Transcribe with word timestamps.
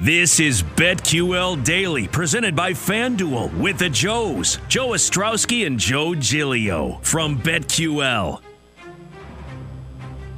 This 0.00 0.40
is 0.40 0.60
BetQL 0.60 1.62
Daily, 1.62 2.08
presented 2.08 2.56
by 2.56 2.72
FanDuel 2.72 3.56
with 3.56 3.78
the 3.78 3.88
Joes, 3.88 4.58
Joe 4.66 4.88
Ostrowski 4.88 5.68
and 5.68 5.78
Joe 5.78 6.16
Giglio 6.16 6.98
from 7.02 7.38
BetQL. 7.38 8.40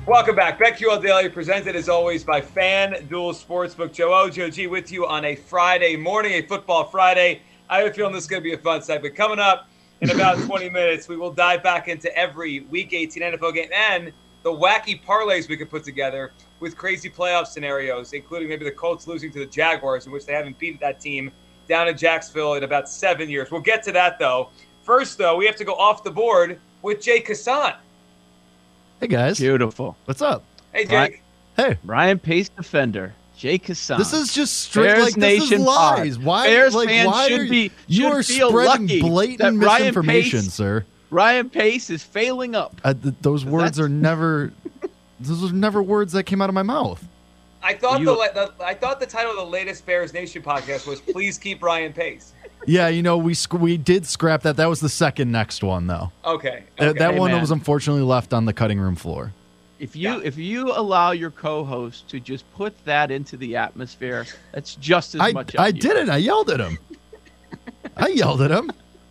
Welcome 0.07 0.37
back. 0.37 0.59
BetQL 0.59 1.03
Daily, 1.03 1.31
presented 1.31 1.75
as 1.75 1.89
always 1.89 2.23
by 2.23 2.43
FanDuel 2.43 3.09
Sportsbook. 3.09 3.95
Joe 3.95 4.13
O, 4.13 4.29
Joe 4.29 4.51
G 4.51 4.67
with 4.67 4.93
you 4.93 5.07
on 5.07 5.25
a 5.25 5.35
Friday 5.35 5.97
morning, 5.97 6.33
a 6.33 6.43
football 6.43 6.85
Friday. 6.85 7.41
I 7.71 7.79
have 7.79 7.93
a 7.93 7.95
feeling 7.95 8.13
this 8.13 8.25
is 8.25 8.29
going 8.29 8.43
to 8.43 8.45
be 8.45 8.53
a 8.53 8.59
fun 8.59 8.83
segment. 8.83 9.15
Coming 9.15 9.39
up 9.39 9.71
in 10.03 10.11
about 10.11 10.37
20 10.47 10.69
minutes, 10.69 11.09
we 11.09 11.17
will 11.17 11.33
dive 11.33 11.63
back 11.63 11.89
into 11.89 12.15
every 12.15 12.61
Week 12.61 12.93
18 12.93 13.23
NFL 13.23 13.55
game 13.55 13.71
and 13.75 14.13
the 14.43 14.53
wacky 14.53 15.03
parlays 15.03 15.49
we 15.49 15.57
could 15.57 15.71
put 15.71 15.83
together 15.83 16.35
with 16.61 16.77
crazy 16.77 17.11
playoff 17.11 17.47
scenarios, 17.47 18.13
including 18.13 18.49
maybe 18.49 18.65
the 18.65 18.71
Colts 18.71 19.07
losing 19.07 19.31
to 19.33 19.39
the 19.41 19.47
Jaguars, 19.47 20.07
in 20.07 20.13
which 20.13 20.25
they 20.27 20.33
haven't 20.33 20.59
beaten 20.59 20.79
that 20.81 21.01
team 21.01 21.31
down 21.69 21.89
in 21.89 21.97
Jacksonville 21.97 22.55
in 22.55 22.65
about 22.65 22.89
seven 22.89 23.29
years. 23.29 23.51
We'll 23.51 23.61
get 23.61 23.83
to 23.85 23.93
that, 23.93 24.19
though. 24.19 24.51
First, 24.83 25.19
though, 25.19 25.37
we 25.37 25.47
have 25.47 25.57
to 25.57 25.65
go 25.65 25.75
off 25.75 26.03
the 26.05 26.11
board 26.11 26.59
with 26.83 27.01
Jay 27.03 27.21
Kassan. 27.21 27.75
Hey 29.01 29.09
guys, 29.09 29.39
Beautiful. 29.39 29.97
what's 30.07 30.23
up? 30.23 30.43
Hey, 30.73 30.87
Jake. 30.87 31.23
Hey, 31.57 31.77
Ryan 31.85 32.19
Pace 32.19 32.49
defender. 32.49 33.13
Jake 33.37 33.67
Hassan. 33.67 33.99
this 33.99 34.15
is 34.15 34.33
just 34.33 34.57
straight 34.63 34.85
Bears 34.87 35.03
like 35.05 35.15
this 35.15 35.41
Nation 35.41 35.61
is 35.61 35.67
lies. 35.67 36.17
pod. 36.17 36.25
Why? 36.25 36.47
Bears 36.47 36.75
like 36.75 36.89
fans 36.89 37.07
why 37.09 37.29
should 37.29 37.41
are 37.41 37.45
you, 37.45 37.51
be- 37.51 37.73
you 37.87 38.07
are 38.07 38.23
feel 38.23 38.49
spreading 38.49 38.87
lucky 38.87 39.01
blatant 39.03 39.39
that 39.61 39.67
Ryan 39.67 39.81
misinformation, 39.83 40.41
Pace- 40.41 40.53
sir? 40.55 40.87
Ryan 41.11 41.51
Pace 41.51 41.91
is 41.91 42.03
failing 42.03 42.55
up. 42.55 42.81
Uh, 42.83 42.95
th- 42.95 43.15
those 43.21 43.45
words 43.45 43.77
that's- 43.77 43.79
are 43.81 43.89
never. 43.91 44.53
Those 45.21 45.51
are 45.51 45.55
never 45.55 45.83
words 45.83 46.13
that 46.13 46.25
came 46.25 46.41
out 46.43 46.49
of 46.49 46.55
my 46.55 46.63
mouth. 46.63 47.05
I 47.63 47.75
thought 47.75 48.01
You- 48.01 48.07
the, 48.07 48.53
the 48.59 48.65
I 48.65 48.75
thought 48.75 49.01
the 49.01 49.07
title 49.07 49.33
of 49.33 49.37
the 49.39 49.45
latest 49.47 49.85
Bears 49.87 50.13
Nation 50.13 50.43
podcast 50.43 50.87
was 50.87 51.01
"Please 51.01 51.39
Keep 51.39 51.63
Ryan 51.63 51.93
Pace." 51.93 52.33
Yeah, 52.67 52.89
you 52.89 53.03
know 53.03 53.17
we 53.19 53.35
we 53.53 53.77
did 53.77 54.07
scrap 54.07 54.43
that. 54.43 54.57
That 54.57 54.69
was 54.69 54.81
the 54.81 54.89
second 54.89 55.31
next 55.33 55.63
one 55.63 55.87
though. 55.87 56.11
Okay, 56.25 56.65
okay. 56.79 56.99
that 56.99 57.15
Hey, 57.15 57.19
one 57.19 57.31
man. 57.33 57.41
was 57.41 57.51
unfortunately 57.51 58.03
left 58.03 58.33
on 58.33 58.45
the 58.45 58.53
cutting 58.53 58.79
room 58.81 58.95
floor. 58.97 59.33
If 59.79 59.95
you 59.95 60.09
Yeah. 60.11 60.21
if 60.23 60.37
you 60.39 60.73
allow 60.73 61.11
your 61.11 61.31
co-host 61.31 62.09
to 62.09 62.19
just 62.21 62.51
put 62.55 62.73
that 62.85 63.11
into 63.11 63.37
the 63.37 63.57
atmosphere, 63.57 64.27
that's 64.53 64.75
just 64.77 65.15
as 65.15 65.21
I 65.21 65.33
much. 65.33 65.55
I 65.57 65.69
on 65.69 65.75
you. 65.77 65.81
did 65.81 65.97
it. 65.97 66.09
I 66.09 66.17
yelled 66.17 66.51
at 66.51 66.61
him. 66.61 66.79
I 67.97 68.09
yelled 68.09 68.43
at 68.43 68.51
him. 68.51 68.71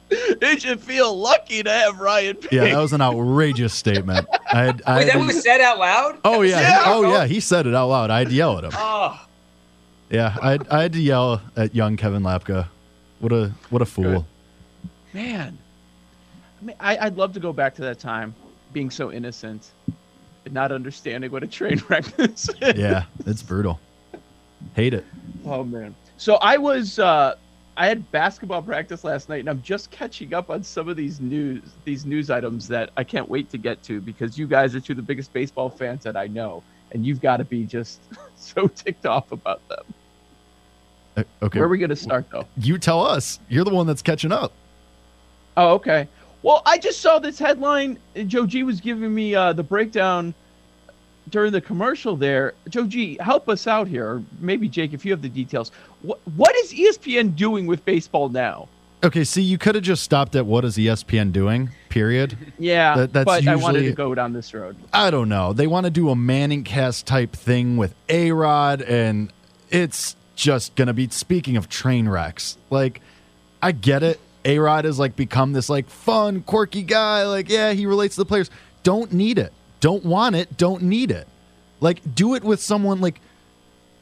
You 0.42 0.60
should 0.60 0.80
feel 0.82 1.16
lucky 1.18 1.64
to 1.64 1.70
have 1.70 2.00
Ryan 2.00 2.36
Pace. 2.36 2.52
Yeah, 2.52 2.66
that 2.66 2.78
was 2.80 2.94
an 2.94 3.02
outrageous 3.02 3.74
statement. 3.74 4.28
I 4.52 4.64
had, 4.66 4.82
I 4.86 4.98
Wait, 4.98 5.10
had 5.10 5.20
that 5.22 5.26
was 5.26 5.42
said 5.44 5.62
out 5.62 5.80
loud. 5.80 6.20
oh 6.24 6.34
That 6.34 6.40
was 6.40 6.50
yeah, 6.52 6.58
said 6.60 6.68
he- 6.68 6.74
out 6.90 6.96
oh 7.06 7.12
yeah, 7.14 7.26
he 7.26 7.40
said 7.40 7.68
it 7.68 7.74
out 7.76 7.88
loud. 7.88 8.10
I 8.12 8.20
had 8.20 8.30
to 8.30 8.34
yell 8.36 8.58
at 8.58 8.64
him. 8.66 8.72
Oh, 8.76 9.26
Yeah, 10.10 10.36
I 10.42 10.60
I 10.70 10.82
had 10.84 10.94
to 10.94 11.02
yell 11.02 11.42
at 11.58 11.74
young 11.74 11.98
Kevin 11.98 12.22
Lapka. 12.24 12.68
What 13.20 13.32
a 13.32 13.52
what 13.72 13.82
a 13.82 13.86
fool. 13.86 14.04
Good. 15.14 15.20
Man, 15.22 15.58
I 16.62 16.66
mean, 16.66 16.76
I, 16.80 16.98
I'd 16.98 17.16
love 17.18 17.34
to 17.34 17.40
go 17.40 17.52
back 17.54 17.74
to 17.76 17.82
that 17.84 18.00
time, 18.00 18.36
being 18.74 18.92
so 18.92 19.12
innocent, 19.12 19.72
and 20.46 20.54
not 20.54 20.72
understanding 20.72 21.32
what 21.32 21.42
a 21.42 21.48
train 21.48 21.82
wreck 21.90 22.06
is. 22.20 22.50
Yeah, 22.62 23.06
it's 23.26 23.42
brutal. 23.42 23.80
Hate 24.76 24.94
it. 24.94 25.06
Oh 25.46 25.64
man. 25.64 25.96
So 26.18 26.36
I 26.36 26.58
was 26.58 27.00
uh 27.00 27.36
I 27.78 27.88
had 27.88 28.10
basketball 28.12 28.62
practice 28.62 29.04
last 29.04 29.28
night 29.28 29.42
and 29.42 29.50
I'm 29.50 29.62
just 29.62 29.92
catching 29.92 30.34
up 30.34 30.50
on 30.50 30.64
some 30.64 30.88
of 30.88 30.96
these 30.96 31.20
news 31.20 31.62
these 31.84 32.06
news 32.06 32.30
items 32.30 32.68
that 32.70 32.90
I 32.96 33.04
can't 33.04 33.28
wait 33.30 33.50
to 33.52 33.58
get 33.58 33.84
to 33.84 34.00
because 34.00 34.38
you 34.38 34.48
guys 34.48 34.76
are 34.76 34.80
two 34.80 34.94
of 34.94 34.98
the 34.98 35.04
biggest 35.04 35.34
baseball 35.34 35.70
fans 35.70 36.04
that 36.04 36.16
I 36.16 36.28
know 36.28 36.64
and 36.92 37.06
you've 37.06 37.22
got 37.22 37.38
to 37.38 37.44
be 37.44 37.66
just 37.66 38.00
so 38.38 38.68
ticked 38.68 39.06
off 39.06 39.32
about 39.32 39.68
them. 39.68 39.84
Uh, 41.18 41.24
Okay, 41.44 41.60
Where 41.60 41.68
are 41.68 41.72
we 41.72 41.78
going 41.78 41.90
to 41.90 41.96
start 41.96 42.26
though? 42.32 42.46
you 42.58 42.78
tell 42.78 43.06
us. 43.06 43.40
You're 43.50 43.64
the 43.66 43.74
one 43.74 43.88
that's 43.88 44.02
catching 44.02 44.32
up. 44.32 44.52
Oh, 45.58 45.74
okay. 45.76 46.08
Well, 46.42 46.62
I 46.66 46.78
just 46.78 47.02
saw 47.02 47.20
this 47.20 47.40
headline. 47.40 47.98
and 48.16 48.30
Joe 48.30 48.46
G 48.46 48.64
was 48.64 48.80
giving 48.82 49.14
me 49.14 49.34
uh, 49.34 49.54
the 49.54 49.64
breakdown 49.64 50.34
during 51.30 51.52
the 51.52 51.62
commercial 51.62 52.16
there. 52.16 52.54
Joe 52.70 52.86
G, 52.86 53.18
help 53.20 53.50
us 53.50 53.66
out 53.66 53.88
here, 53.88 54.06
or 54.06 54.24
maybe 54.40 54.68
Jake, 54.68 54.94
if 54.94 55.06
you 55.06 55.12
have 55.12 55.22
the 55.22 55.30
details. 55.30 55.72
What 56.06 56.20
what 56.36 56.56
is 56.56 56.74
ESPN 56.74 57.36
doing 57.36 57.66
with 57.68 57.84
baseball 57.86 58.30
now? 58.30 58.68
Okay, 59.04 59.24
see, 59.24 59.42
you 59.42 59.58
could 59.58 59.76
have 59.76 59.84
just 59.84 60.04
stopped 60.04 60.36
at 60.36 60.46
what 60.46 60.66
is 60.66 60.78
ESPN 60.78 61.32
doing? 61.32 61.70
Period. 61.90 62.38
Yeah, 62.58 62.96
That- 62.96 63.14
that's 63.14 63.26
but 63.26 63.48
I 63.48 63.56
wanted 63.56 63.84
to 63.84 63.92
go 63.92 64.16
down 64.16 64.34
this 64.34 64.54
road. 64.54 64.76
I 64.92 65.12
don't 65.12 65.30
know. 65.30 65.54
They 65.54 65.68
want 65.68 65.86
to 65.86 65.90
do 65.92 66.10
a 66.10 66.16
Manning 66.16 66.64
cast 66.64 67.06
type 67.06 67.34
thing 67.34 67.78
with 67.78 67.94
A 68.10 68.32
Rod, 68.32 68.82
and 68.82 69.32
it's 69.70 70.16
just 70.36 70.76
gonna 70.76 70.94
be. 70.94 71.08
Speaking 71.10 71.56
of 71.58 71.70
train 71.70 72.08
wrecks, 72.10 72.58
like 72.70 73.02
I 73.62 73.72
get 73.72 74.02
it. 74.04 74.20
A 74.44 74.60
Rod 74.60 74.86
has 74.86 75.00
like 75.00 75.16
become 75.16 75.54
this 75.54 75.70
like 75.70 75.90
fun, 75.90 76.42
quirky 76.42 76.84
guy. 76.84 77.24
Like, 77.26 77.50
yeah, 77.50 77.74
he 77.74 77.86
relates 77.86 78.16
to 78.16 78.22
the 78.22 78.26
players. 78.26 78.50
Don't 78.84 79.12
need 79.12 79.38
it. 79.40 79.52
Don't 79.80 80.06
want 80.06 80.36
it. 80.36 80.56
Don't 80.58 80.84
need 80.84 81.10
it. 81.12 81.28
Like, 81.82 82.00
do 82.16 82.36
it 82.36 82.44
with 82.44 82.60
someone 82.62 83.02
like 83.02 83.20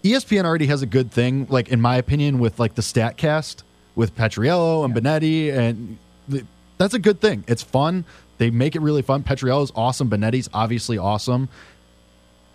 ESPN 0.03 0.43
already 0.43 0.65
has 0.67 0.81
a 0.81 0.85
good 0.85 1.11
thing, 1.11 1.47
like 1.49 1.69
in 1.69 1.79
my 1.79 1.95
opinion, 1.95 2.39
with 2.39 2.59
like 2.59 2.75
the 2.75 2.81
Statcast 2.81 3.63
with 3.95 4.15
Petriello 4.15 4.83
and 4.83 4.93
Benetti, 4.93 5.55
and 5.55 5.97
the, 6.27 6.45
that's 6.77 6.93
a 6.93 6.99
good 6.99 7.21
thing. 7.21 7.45
It's 7.47 7.63
fun. 7.63 8.03
They 8.37 8.49
make 8.49 8.75
it 8.75 8.81
really 8.81 9.01
fun. 9.01 9.23
Petriello's 9.23 9.71
awesome. 9.75 10.09
Benetti's 10.09 10.49
obviously 10.53 10.97
awesome. 10.97 11.47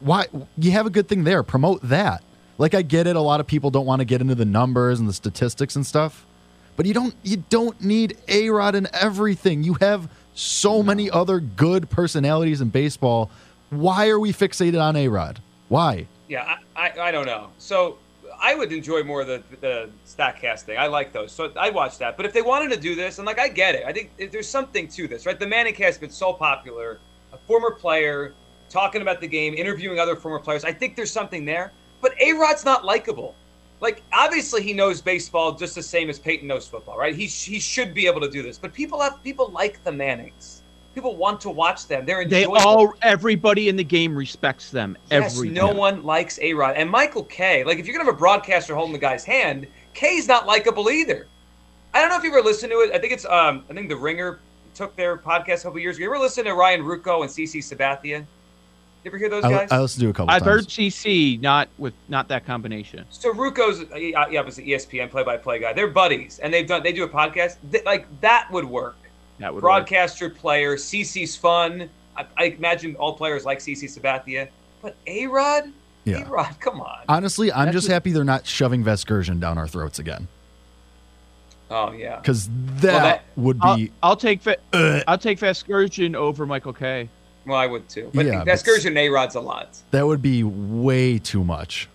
Why 0.00 0.26
you 0.58 0.72
have 0.72 0.86
a 0.86 0.90
good 0.90 1.08
thing 1.08 1.24
there? 1.24 1.42
Promote 1.42 1.80
that. 1.84 2.22
Like 2.58 2.74
I 2.74 2.82
get 2.82 3.06
it. 3.06 3.16
A 3.16 3.20
lot 3.20 3.40
of 3.40 3.46
people 3.46 3.70
don't 3.70 3.86
want 3.86 4.00
to 4.00 4.04
get 4.04 4.20
into 4.20 4.34
the 4.34 4.44
numbers 4.44 5.00
and 5.00 5.08
the 5.08 5.12
statistics 5.12 5.74
and 5.74 5.86
stuff, 5.86 6.26
but 6.76 6.84
you 6.84 6.92
don't. 6.92 7.14
You 7.22 7.44
don't 7.48 7.80
need 7.82 8.18
a 8.28 8.50
Rod 8.50 8.74
in 8.74 8.88
everything. 8.92 9.62
You 9.62 9.74
have 9.74 10.10
so 10.34 10.82
many 10.82 11.10
other 11.10 11.40
good 11.40 11.88
personalities 11.88 12.60
in 12.60 12.68
baseball. 12.68 13.30
Why 13.70 14.08
are 14.08 14.18
we 14.20 14.32
fixated 14.32 14.82
on 14.82 14.96
a 14.96 15.08
Rod? 15.08 15.40
Why? 15.68 16.06
Yeah. 16.28 16.56
I, 16.76 16.88
I, 16.88 17.00
I 17.08 17.10
don't 17.10 17.26
know. 17.26 17.50
So 17.58 17.98
I 18.40 18.54
would 18.54 18.72
enjoy 18.72 19.02
more 19.02 19.24
the 19.24 19.42
the 19.60 19.90
Statcast 20.06 20.62
thing. 20.62 20.78
I 20.78 20.86
like 20.86 21.12
those, 21.12 21.32
so 21.32 21.52
I 21.56 21.70
watch 21.70 21.98
that. 21.98 22.16
But 22.16 22.26
if 22.26 22.32
they 22.32 22.42
wanted 22.42 22.70
to 22.72 22.80
do 22.80 22.94
this, 22.94 23.18
and 23.18 23.26
like 23.26 23.38
I 23.38 23.48
get 23.48 23.74
it, 23.74 23.84
I 23.86 23.92
think 23.92 24.10
there's 24.30 24.48
something 24.48 24.88
to 24.88 25.08
this, 25.08 25.26
right? 25.26 25.38
The 25.38 25.46
Manning 25.46 25.74
cast 25.74 26.00
been 26.00 26.10
so 26.10 26.32
popular. 26.32 27.00
A 27.32 27.38
former 27.46 27.70
player 27.72 28.34
talking 28.70 29.02
about 29.02 29.20
the 29.20 29.28
game, 29.28 29.54
interviewing 29.54 29.98
other 29.98 30.16
former 30.16 30.38
players. 30.38 30.64
I 30.64 30.72
think 30.72 30.96
there's 30.96 31.10
something 31.10 31.44
there. 31.44 31.72
But 32.00 32.14
A 32.20 32.32
Rod's 32.32 32.64
not 32.64 32.84
likable. 32.84 33.34
Like 33.80 34.02
obviously 34.12 34.62
he 34.62 34.72
knows 34.72 35.00
baseball 35.00 35.52
just 35.52 35.74
the 35.74 35.82
same 35.82 36.10
as 36.10 36.18
Peyton 36.18 36.48
knows 36.48 36.66
football, 36.66 36.98
right? 36.98 37.14
He 37.14 37.26
he 37.26 37.58
should 37.58 37.94
be 37.94 38.06
able 38.06 38.20
to 38.20 38.30
do 38.30 38.42
this. 38.42 38.58
But 38.58 38.72
people 38.72 39.00
have 39.00 39.22
people 39.22 39.48
like 39.48 39.82
the 39.84 39.92
Mannings. 39.92 40.57
People 40.98 41.14
want 41.16 41.40
to 41.42 41.50
watch 41.50 41.86
them. 41.86 42.04
They're 42.04 42.24
They 42.26 42.42
enjoyable. 42.42 42.66
all, 42.68 42.94
everybody 43.02 43.68
in 43.68 43.76
the 43.76 43.84
game 43.84 44.16
respects 44.16 44.72
them. 44.72 44.98
Yes, 45.12 45.36
Every 45.36 45.48
no 45.48 45.70
one 45.70 46.02
likes 46.02 46.40
A 46.42 46.52
Rod. 46.54 46.74
And 46.74 46.90
Michael 46.90 47.22
Kay, 47.22 47.62
like 47.62 47.78
if 47.78 47.86
you're 47.86 47.96
gonna 47.96 48.04
have 48.04 48.16
a 48.16 48.18
broadcaster 48.18 48.74
holding 48.74 48.92
the 48.94 48.98
guy's 48.98 49.24
hand, 49.24 49.68
Kay's 49.94 50.26
not 50.26 50.44
likable 50.44 50.90
either. 50.90 51.28
I 51.94 52.00
don't 52.00 52.08
know 52.10 52.16
if 52.16 52.24
you 52.24 52.30
ever 52.30 52.40
listened 52.42 52.72
to 52.72 52.78
it. 52.80 52.90
I 52.92 52.98
think 52.98 53.12
it's 53.12 53.24
um 53.26 53.64
I 53.70 53.74
think 53.74 53.88
the 53.88 53.94
Ringer 53.96 54.40
took 54.74 54.96
their 54.96 55.16
podcast 55.16 55.60
a 55.60 55.62
couple 55.64 55.78
years 55.78 55.98
ago. 55.98 56.06
You 56.06 56.10
ever 56.10 56.18
listen 56.18 56.46
to 56.46 56.54
Ryan 56.54 56.80
Ruocco 56.82 57.20
and 57.22 57.30
CC 57.30 57.58
Sabathia? 57.60 58.18
You 58.18 58.26
ever 59.06 59.18
hear 59.18 59.28
those 59.28 59.44
guys? 59.44 59.70
I 59.70 59.78
listened 59.80 60.02
to 60.02 60.08
a 60.08 60.12
couple. 60.12 60.34
I've 60.34 60.42
times. 60.42 60.64
heard 60.64 60.66
CC, 60.66 61.40
not 61.40 61.68
with 61.78 61.94
not 62.08 62.26
that 62.26 62.44
combination. 62.44 63.04
So 63.10 63.32
Ruocco's 63.32 63.88
uh, 63.92 63.96
yeah, 63.96 64.40
obviously 64.40 64.66
ESPN 64.66 65.10
play-by-play 65.12 65.60
guy. 65.60 65.72
They're 65.74 65.86
buddies, 65.86 66.40
and 66.40 66.52
they've 66.52 66.66
done 66.66 66.82
they 66.82 66.92
do 66.92 67.04
a 67.04 67.08
podcast. 67.08 67.58
Th- 67.70 67.84
like 67.84 68.08
that 68.20 68.48
would 68.50 68.64
work. 68.64 68.96
That 69.38 69.54
would 69.54 69.62
work. 69.62 69.68
broadcaster, 69.68 70.28
player. 70.30 70.76
CC's 70.76 71.36
fun. 71.36 71.88
I, 72.16 72.26
I 72.36 72.44
imagine 72.46 72.96
all 72.96 73.14
players 73.14 73.44
like 73.44 73.58
CC 73.58 73.84
Sabathia, 73.84 74.48
but 74.82 74.96
A 75.06 75.26
Rod, 75.26 75.72
Yeah. 76.04 76.26
A 76.26 76.28
Rod, 76.30 76.54
come 76.60 76.80
on. 76.80 77.00
Honestly, 77.08 77.52
I'm 77.52 77.66
That's 77.66 77.76
just 77.76 77.88
a- 77.88 77.92
happy 77.92 78.10
they're 78.12 78.24
not 78.24 78.46
shoving 78.46 78.82
Vescursion 78.84 79.38
down 79.40 79.56
our 79.58 79.68
throats 79.68 79.98
again 79.98 80.26
oh 81.70 81.92
yeah. 81.92 82.16
because 82.16 82.48
that, 82.80 82.80
that- 82.82 83.24
would 83.36 83.58
I'll, 83.60 83.76
be. 83.76 83.92
I'll 84.02 84.16
take 84.16 84.42
Ve- 84.42 84.56
Ugh. 84.72 85.02
I'll 85.06 85.18
take 85.18 85.38
Vescursion 85.38 86.14
over 86.16 86.46
Michael 86.46 86.72
Kay. 86.72 87.08
Well, 87.46 87.58
I 87.58 87.66
would 87.66 87.88
too. 87.88 88.10
But 88.14 88.26
Yeah, 88.26 88.44
yeah, 88.44 88.44
but- 88.44 88.96
A 88.96 89.08
Rod's 89.08 89.34
a 89.36 89.40
lot. 89.40 89.76
that 89.90 90.06
would 90.06 90.22
be 90.22 90.42
way 90.42 91.18
too 91.18 91.44
much. 91.44 91.88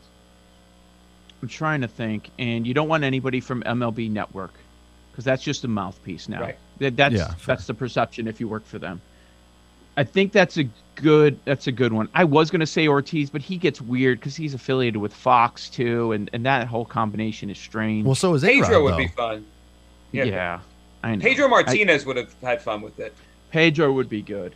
I'm 1.42 1.48
trying 1.50 1.82
to 1.82 1.88
think, 1.90 2.30
and 2.40 2.66
you 2.66 2.74
don't 2.74 2.88
want 2.88 3.04
anybody 3.04 3.40
from 3.42 3.64
MLB 3.64 4.10
Network 4.10 4.54
because 5.14 5.24
that's 5.24 5.44
just 5.44 5.64
a 5.64 5.68
mouthpiece 5.68 6.28
now. 6.28 6.42
Right. 6.42 6.58
That, 6.80 6.98
that's 6.98 7.14
Yeah, 7.16 7.28
fair. 7.36 7.56
that's 7.56 7.68
the 7.68 7.74
perception 7.76 8.28
if 8.28 8.40
you 8.40 8.48
work 8.48 8.66
for 8.66 8.80
them. 8.80 9.00
I 9.96 10.04
think 10.04 10.32
that's 10.32 10.58
a 10.58 10.68
good 10.96 11.40
that's 11.46 11.68
a 11.68 11.72
good 11.72 11.94
one. 11.94 12.10
I 12.16 12.24
was 12.24 12.50
gonna 12.50 12.66
say 12.66 12.88
Ortiz, 12.88 13.30
but 13.30 13.42
he 13.42 13.58
gets 13.58 13.80
weird 13.80 14.20
because 14.20 14.36
he's 14.36 14.56
affiliated 14.56 15.00
with 15.00 15.14
Fox 15.14 15.70
too, 15.70 16.14
and, 16.14 16.32
and 16.34 16.44
that 16.48 16.68
whole 16.68 16.86
combination 16.86 17.52
is 17.52 17.60
strange. 17.60 18.04
Well, 18.06 18.16
so 18.16 18.34
is 18.34 18.42
Pedro 18.44 18.68
A-Rod, 18.68 18.84
would 18.84 18.94
though. 18.94 18.98
be 18.98 19.08
fun. 19.10 19.46
yeah. 20.12 20.24
yeah. 20.24 20.60
I 21.04 21.16
know. 21.16 21.22
Pedro 21.22 21.48
Martinez 21.48 22.06
would 22.08 22.18
have 22.18 22.34
had 22.42 22.62
fun 22.62 22.82
with 22.82 22.98
it. 23.00 23.14
Pedro 23.52 23.92
would 23.92 24.10
be 24.10 24.22
good. 24.24 24.56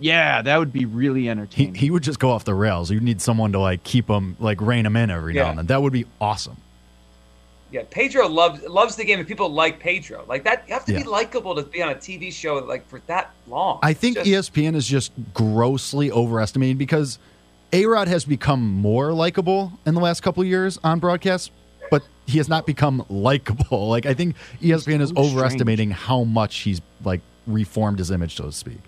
Yeah, 0.00 0.42
that 0.42 0.58
would 0.58 0.72
be 0.72 0.84
really 0.86 1.28
entertaining. 1.30 1.76
he 1.76 1.88
would 1.90 2.02
just 2.02 2.18
go 2.18 2.30
off 2.30 2.44
the 2.44 2.54
rails. 2.54 2.90
You'd 2.90 3.04
need 3.04 3.20
someone 3.22 3.52
to 3.52 3.60
like 3.60 3.84
keep 3.84 4.08
him, 4.10 4.36
like 4.40 4.60
rein 4.60 4.84
him 4.84 4.96
in 4.96 5.08
every 5.08 5.32
now 5.34 5.50
and 5.50 5.58
then. 5.60 5.66
That 5.66 5.82
would 5.82 5.92
be 5.92 6.04
awesome. 6.20 6.56
Yeah, 7.70 7.82
Pedro 7.90 8.28
loves 8.28 8.62
loves 8.62 8.94
the 8.94 9.04
game, 9.04 9.18
and 9.18 9.26
people 9.26 9.48
like 9.48 9.80
Pedro. 9.80 10.24
Like 10.28 10.44
that, 10.44 10.64
you 10.68 10.74
have 10.74 10.84
to 10.84 10.92
be 10.92 11.02
likable 11.02 11.56
to 11.56 11.62
be 11.62 11.82
on 11.82 11.88
a 11.90 11.94
TV 11.94 12.32
show 12.32 12.56
like 12.58 12.86
for 12.88 13.00
that 13.06 13.32
long. 13.48 13.80
I 13.82 13.92
think 13.94 14.16
Just- 14.16 14.54
ESPN 14.54 14.74
is 14.76 14.86
just 14.86 15.12
grossly 15.32 16.10
overestimating 16.12 16.76
because 16.76 17.18
A 17.72 17.86
Rod 17.86 18.06
has 18.06 18.24
become 18.24 18.62
more 18.62 19.12
likable 19.12 19.72
in 19.86 19.94
the 19.94 20.00
last 20.00 20.20
couple 20.22 20.42
of 20.42 20.48
years 20.48 20.78
on 20.84 21.00
broadcast, 21.00 21.50
but 21.90 22.02
he 22.26 22.38
has 22.38 22.48
not 22.48 22.64
become 22.66 23.04
likable. 23.08 23.88
Like 23.94 24.06
I 24.06 24.14
think 24.14 24.36
ESPN 24.62 25.00
is 25.00 25.08
so 25.08 25.14
strange. 25.14 25.32
overestimating 25.32 25.90
how 25.90 26.22
much 26.24 26.58
he's 26.58 26.80
like 27.04 27.22
reformed 27.46 27.98
his 27.98 28.10
image, 28.10 28.36
so 28.36 28.44
to 28.44 28.52
speak. 28.52 28.78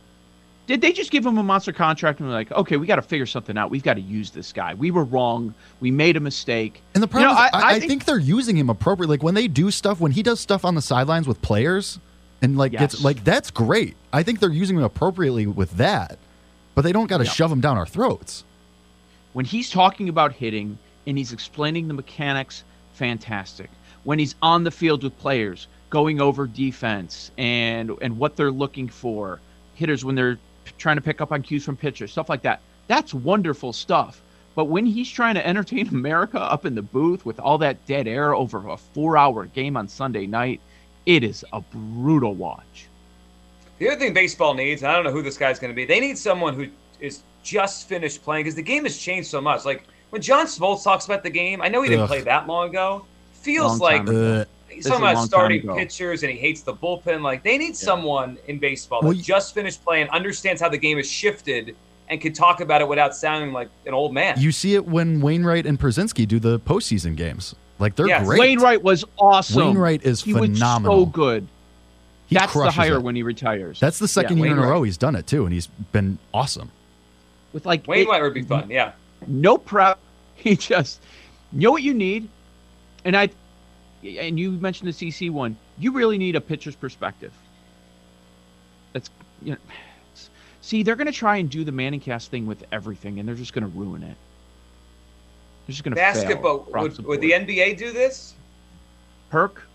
Did 0.66 0.80
they 0.80 0.92
just 0.92 1.10
give 1.12 1.24
him 1.24 1.38
a 1.38 1.42
monster 1.42 1.72
contract 1.72 2.18
and 2.18 2.28
were 2.28 2.34
like, 2.34 2.50
okay, 2.50 2.76
we 2.76 2.86
got 2.86 2.96
to 2.96 3.02
figure 3.02 3.26
something 3.26 3.56
out. 3.56 3.70
We've 3.70 3.84
got 3.84 3.94
to 3.94 4.00
use 4.00 4.30
this 4.30 4.52
guy. 4.52 4.74
We 4.74 4.90
were 4.90 5.04
wrong. 5.04 5.54
We 5.80 5.92
made 5.92 6.16
a 6.16 6.20
mistake. 6.20 6.82
And 6.94 7.02
the 7.02 7.06
problem 7.06 7.30
You 7.30 7.36
know, 7.36 7.44
is, 7.44 7.50
I- 7.52 7.58
I, 7.58 7.70
I 7.74 7.78
think- 7.78 7.90
think, 7.90 8.04
they're 8.04 8.18
using 8.18 8.56
him 8.56 8.68
appropriately. 8.68 9.14
Like 9.16 9.22
when 9.22 9.34
they 9.34 9.46
do 9.46 9.70
stuff, 9.70 10.00
when 10.00 10.12
he 10.12 10.22
does 10.24 10.40
stuff 10.40 10.64
on 10.64 10.74
the 10.74 10.82
sidelines 10.82 11.28
with 11.28 11.40
players, 11.40 12.00
and 12.42 12.58
like 12.58 12.72
Yes. 12.72 12.80
gets 12.80 13.04
like 13.04 13.22
that's 13.24 13.50
great. 13.50 13.96
I 14.12 14.22
think 14.22 14.40
they're 14.40 14.50
using 14.50 14.76
him 14.76 14.82
appropriately 14.82 15.46
with 15.46 15.70
that, 15.78 16.18
but 16.74 16.82
they 16.82 16.92
don't 16.92 17.06
got 17.06 17.18
to 17.18 17.24
Yeah. 17.24 17.30
shove 17.30 17.50
him 17.52 17.60
down 17.60 17.78
our 17.78 17.86
throats. 17.86 18.44
When 19.32 19.44
he's 19.44 19.70
talking 19.70 20.08
about 20.08 20.32
hitting 20.32 20.78
and 21.06 21.16
he's 21.16 21.32
explaining 21.32 21.88
the 21.88 21.94
mechanics, 21.94 22.64
fantastic. 22.94 23.70
When 24.04 24.18
he's 24.18 24.34
on 24.42 24.64
the 24.64 24.70
field 24.70 25.02
with 25.04 25.16
players, 25.18 25.68
going 25.90 26.20
over 26.20 26.46
defense 26.46 27.30
and 27.38 27.92
and 28.02 28.18
what 28.18 28.36
they're 28.36 28.50
looking 28.50 28.88
for, 28.88 29.40
hitters 29.74 30.04
when 30.04 30.14
they're 30.14 30.38
trying 30.78 30.96
to 30.96 31.02
pick 31.02 31.20
up 31.20 31.32
on 31.32 31.42
cues 31.42 31.64
from 31.64 31.76
pitchers, 31.76 32.12
stuff 32.12 32.28
like 32.28 32.42
that. 32.42 32.60
That's 32.88 33.12
wonderful 33.14 33.72
stuff. 33.72 34.20
But 34.54 34.66
when 34.66 34.86
he's 34.86 35.10
trying 35.10 35.34
to 35.34 35.46
entertain 35.46 35.88
America 35.92 36.40
up 36.40 36.64
in 36.64 36.74
the 36.74 36.82
booth 36.82 37.24
with 37.26 37.38
all 37.40 37.58
that 37.58 37.84
dead 37.86 38.06
air 38.08 38.34
over 38.34 38.68
a 38.68 38.76
four-hour 38.76 39.46
game 39.46 39.76
on 39.76 39.88
Sunday 39.88 40.26
night, 40.26 40.60
it 41.04 41.22
is 41.22 41.44
a 41.52 41.60
brutal 41.60 42.34
watch. 42.34 42.88
The 43.78 43.88
other 43.90 43.98
thing 43.98 44.14
baseball 44.14 44.54
needs, 44.54 44.82
and 44.82 44.90
I 44.90 44.94
don't 44.94 45.04
know 45.04 45.12
who 45.12 45.22
this 45.22 45.36
guy's 45.36 45.58
going 45.58 45.70
to 45.70 45.76
be, 45.76 45.84
they 45.84 46.00
need 46.00 46.16
someone 46.16 46.54
who 46.54 46.68
is 47.00 47.22
just 47.42 47.88
finished 47.88 48.22
playing 48.22 48.44
because 48.44 48.54
the 48.54 48.62
game 48.62 48.84
has 48.84 48.96
changed 48.98 49.28
so 49.28 49.40
much. 49.40 49.64
Like 49.64 49.84
when 50.10 50.22
John 50.22 50.46
Smoltz 50.46 50.82
talks 50.82 51.04
about 51.04 51.22
the 51.22 51.30
game, 51.30 51.60
I 51.60 51.68
know 51.68 51.82
he 51.82 51.88
didn't 51.88 52.04
Ugh. 52.04 52.08
play 52.08 52.20
that 52.22 52.46
long 52.46 52.70
ago. 52.70 53.04
Feels 53.34 53.72
Long 53.72 53.78
like 53.78 54.06
time 54.06 54.08
ago. 54.08 54.44
He's 54.76 54.84
This 54.84 54.92
talking 54.92 55.08
about 55.08 55.24
starting 55.24 55.62
pitchers 55.74 56.22
and 56.22 56.30
he 56.30 56.38
hates 56.38 56.60
the 56.62 56.74
bullpen. 56.74 57.22
Like 57.22 57.42
they 57.42 57.56
need 57.58 57.74
someone 57.76 58.38
in 58.46 58.58
baseball 58.58 59.00
that 59.00 59.06
Well, 59.08 59.16
you- 59.16 59.22
just 59.22 59.54
finished 59.54 59.82
playing, 59.84 60.08
understands 60.10 60.60
how 60.60 60.68
the 60.68 60.78
game 60.78 60.98
has 60.98 61.10
shifted, 61.10 61.74
and 62.08 62.20
can 62.20 62.32
talk 62.32 62.60
about 62.60 62.80
it 62.82 62.86
without 62.88 63.16
sounding 63.16 63.52
like 63.52 63.68
an 63.86 63.94
old 63.94 64.12
man. 64.14 64.34
You 64.38 64.52
see 64.52 64.74
it 64.74 64.86
when 64.86 65.20
Wainwright 65.20 65.66
and 65.66 65.80
Pierzynski 65.80 66.28
do 66.28 66.38
the 66.38 66.60
postseason 66.60 67.16
games. 67.16 67.54
Like 67.78 67.96
they're 67.96 68.06
Yes. 68.06 68.24
great. 68.26 68.38
Wainwright 68.38 68.82
was 68.82 69.04
awesome. 69.18 69.66
Wainwright 69.68 70.04
is 70.04 70.22
he 70.22 70.32
was 70.34 70.42
phenomenal. 70.50 71.00
so 71.00 71.06
good. 71.06 71.48
He 72.28 72.34
That's 72.36 72.52
the 72.52 72.60
crushes 72.60 72.74
hire 72.76 72.94
it. 72.96 73.02
when 73.02 73.16
he 73.16 73.22
retires. 73.22 73.80
That's 73.80 73.98
the 73.98 74.08
second 74.08 74.38
Yeah, 74.38 74.44
year 74.44 74.52
in 74.52 74.58
a 74.58 74.60
Wainwright. 74.62 74.74
row 74.76 74.82
he's 74.82 74.96
done 74.98 75.14
it 75.16 75.26
too, 75.26 75.44
and 75.46 75.52
he's 75.54 75.68
been 75.92 76.18
awesome. 76.34 76.70
with 77.52 77.64
like 77.64 77.86
Wainwright 77.88 78.20
it- 78.20 78.24
would 78.24 78.34
be 78.34 78.42
fun, 78.42 78.68
yeah. 78.70 78.92
no 79.26 79.56
prep. 79.58 79.98
He 80.36 80.54
just 80.54 81.00
you 81.52 81.62
know 81.62 81.70
what 81.72 81.82
you 81.82 81.94
need, 81.94 82.28
and 83.04 83.16
I 83.16 83.30
and 84.06 84.38
you 84.38 84.52
mentioned 84.52 84.88
the 84.88 84.92
CC 84.92 85.30
one. 85.30 85.56
You 85.78 85.92
really 85.92 86.18
need 86.18 86.36
a 86.36 86.40
pitcher's 86.40 86.76
perspective. 86.76 87.32
That's 88.92 89.10
you 89.42 89.52
know, 89.52 89.58
see 90.60 90.82
they're 90.82 90.96
gonna 90.96 91.12
try 91.12 91.36
and 91.36 91.50
do 91.50 91.64
the 91.64 91.72
Manning 91.72 92.00
cast 92.00 92.30
thing 92.30 92.46
with 92.46 92.64
everything, 92.72 93.18
and 93.18 93.28
they're 93.28 93.34
just 93.34 93.52
gonna 93.52 93.68
ruin 93.68 94.02
it. 94.02 94.16
They're 95.66 95.72
just 95.72 95.82
gonna 95.84 95.96
fail 95.96 96.12
Basketball. 96.14 96.56
across 96.60 96.82
Would, 96.82 96.96
the 96.96 97.02
would 97.02 97.20
the. 97.20 97.30
NBA 97.32 97.76
do 97.78 97.92
this? 97.92 98.34
perk? 99.30 99.66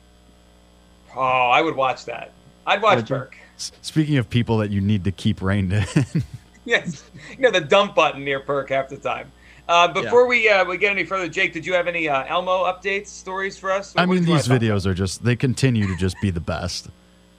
Oh, 1.14 1.20
I 1.20 1.62
would 1.62 1.76
watch 1.76 2.06
that. 2.06 2.32
I'd 2.66 2.82
watch 2.82 2.98
Would 2.98 3.10
you? 3.10 3.28
S- 3.58 3.74
Speaking 3.82 4.18
of 4.18 4.30
people 4.30 4.58
that 4.60 4.70
you 4.72 4.80
need 4.80 5.04
to 5.04 5.12
keep 5.12 5.42
reined 5.42 5.74
in, 5.74 5.86
Yes, 6.66 7.04
you 7.32 7.40
know 7.40 7.52
the 7.52 7.60
dump 7.62 7.96
button 7.96 8.24
near 8.24 8.40
Perk 8.40 8.70
half 8.70 8.88
the 8.88 8.98
time. 8.98 9.32
Uh, 9.68 9.88
before 9.88 10.28
we 10.28 10.50
uh, 10.50 10.66
we 10.66 10.78
get 10.78 10.92
any 10.92 11.06
further, 11.06 11.28
Jake, 11.28 11.54
did 11.54 11.66
you 11.66 11.74
have 11.74 11.88
any 11.88 12.10
uh, 12.10 12.26
Elmo 12.26 12.66
updates, 12.66 13.08
stories 13.08 13.58
for 13.58 13.72
us? 13.72 13.94
I 13.96 14.06
What 14.06 14.16
mean, 14.16 14.26
these 14.26 14.48
videos 14.48 14.86
are 14.86 14.94
just, 14.94 15.24
they 15.24 15.36
continue 15.36 15.88
to 15.88 15.96
just 15.96 16.16
be 16.22 16.30
the 16.30 16.40
best. 16.42 16.90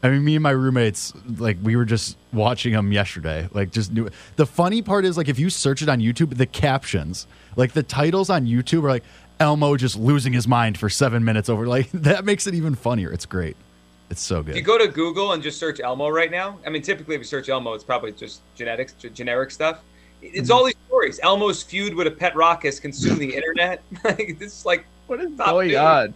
I 0.05 0.09
mean, 0.09 0.25
me 0.25 0.35
and 0.35 0.43
my 0.43 0.51
roommates, 0.51 1.13
like, 1.37 1.59
we 1.63 1.77
were 1.77 1.85
just 1.85 2.17
watching 2.33 2.73
them 2.73 2.91
yesterday. 2.91 3.49
Like, 3.53 3.71
just 3.71 3.93
new. 3.93 4.09
The 4.35 4.47
funny 4.47 4.83
part 4.83 5.05
is, 5.05 5.17
like, 5.17 5.29
if 5.29 5.39
you 5.39 5.49
search 5.49 5.81
it 5.81 5.89
on 5.89 6.01
YouTube, 6.01 6.37
the 6.37 6.47
captions, 6.47 7.29
like, 7.55 7.73
the 7.73 7.85
titles 7.85 8.29
on 8.29 8.47
YouTube 8.47 8.83
are 8.83 8.89
like, 8.89 9.05
Elmo 9.39 9.77
just 9.77 9.97
losing 9.97 10.33
his 10.33 10.49
mind 10.49 10.77
for 10.79 10.89
seven 10.89 11.25
minutes 11.25 11.49
over. 11.49 11.67
Like, 11.67 11.91
that 11.93 12.25
makes 12.25 12.47
it 12.47 12.55
even 12.55 12.75
funnier. 12.75 13.13
It's 13.13 13.27
great. 13.27 13.57
It's 14.11 14.21
so 14.21 14.43
good. 14.43 14.51
If 14.51 14.57
you 14.57 14.63
go 14.63 14.77
to 14.77 14.89
Google 14.89 15.33
and 15.33 15.43
just 15.43 15.59
search 15.59 15.81
Elmo 15.81 16.09
right 16.09 16.31
now, 16.31 16.59
I 16.67 16.71
mean, 16.71 16.83
typically 16.83 17.15
if 17.15 17.21
you 17.21 17.25
search 17.25 17.49
Elmo, 17.49 17.73
it's 17.73 17.85
probably 17.85 18.13
just 18.13 18.43
genetics, 18.55 18.93
generic 18.93 19.51
stuff. 19.51 19.81
It's 20.23 20.49
Mm-hmm. 20.49 20.53
all 20.57 20.65
these 20.65 20.75
stories. 20.87 21.21
Elmo's 21.23 21.63
feud 21.63 21.95
with 21.95 22.07
a 22.07 22.11
pet 22.11 22.35
rock 22.37 22.63
has 22.65 22.79
consumed 22.81 23.19
the 23.19 23.35
internet. 23.35 23.83
like, 24.05 24.37
this 24.39 24.59
is 24.61 24.65
like 24.67 24.85
What 25.09 25.21
is 25.21 25.35
Stop 25.35 25.49
going 25.49 25.69
doing 25.71 25.81
on? 25.81 26.15